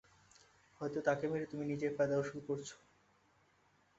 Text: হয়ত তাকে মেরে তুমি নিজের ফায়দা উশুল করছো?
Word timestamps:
হয়ত 0.81 0.95
তাকে 1.07 1.25
মেরে 1.27 1.45
তুমি 1.45 1.63
নিজের 1.65 1.91
ফায়দা 1.97 2.15
উশুল 2.21 2.39
করছো? 2.47 2.75